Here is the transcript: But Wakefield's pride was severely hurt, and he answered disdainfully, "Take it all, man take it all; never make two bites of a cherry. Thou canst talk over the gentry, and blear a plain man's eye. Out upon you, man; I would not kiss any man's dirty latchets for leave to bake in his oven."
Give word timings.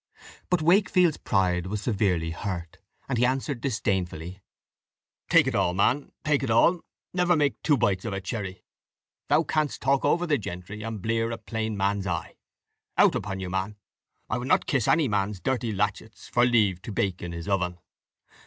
But 0.49 0.63
Wakefield's 0.63 1.17
pride 1.17 1.67
was 1.67 1.83
severely 1.83 2.31
hurt, 2.31 2.79
and 3.07 3.19
he 3.19 3.23
answered 3.27 3.61
disdainfully, 3.61 4.41
"Take 5.29 5.45
it 5.45 5.53
all, 5.53 5.75
man 5.75 6.11
take 6.23 6.41
it 6.41 6.49
all; 6.49 6.81
never 7.13 7.35
make 7.35 7.61
two 7.61 7.77
bites 7.77 8.03
of 8.05 8.11
a 8.11 8.19
cherry. 8.19 8.63
Thou 9.29 9.43
canst 9.43 9.79
talk 9.79 10.03
over 10.03 10.25
the 10.25 10.39
gentry, 10.39 10.81
and 10.81 11.03
blear 11.03 11.29
a 11.29 11.37
plain 11.37 11.77
man's 11.77 12.07
eye. 12.07 12.37
Out 12.97 13.13
upon 13.13 13.39
you, 13.39 13.51
man; 13.51 13.75
I 14.27 14.39
would 14.39 14.47
not 14.47 14.65
kiss 14.65 14.87
any 14.87 15.07
man's 15.07 15.39
dirty 15.39 15.71
latchets 15.71 16.27
for 16.31 16.45
leave 16.45 16.81
to 16.81 16.91
bake 16.91 17.21
in 17.21 17.31
his 17.31 17.47
oven." 17.47 17.77